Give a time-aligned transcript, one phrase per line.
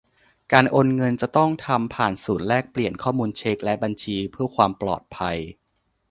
[0.51, 5.37] การโอนเงินจะต้องทำผ่านศูนย์แลกเปลี่ยนข้อมูลเช็กและบัญชีเพื่อความปลอดภัย